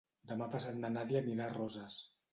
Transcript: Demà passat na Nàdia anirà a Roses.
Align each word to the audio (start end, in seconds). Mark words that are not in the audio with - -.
Demà 0.29 0.47
passat 0.55 0.79
na 0.79 0.91
Nàdia 0.95 1.21
anirà 1.25 1.47
a 1.51 1.55
Roses. 1.55 2.03